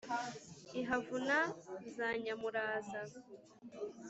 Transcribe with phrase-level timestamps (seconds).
[0.79, 1.37] Ihavuna
[1.95, 3.01] za nyamuraza*.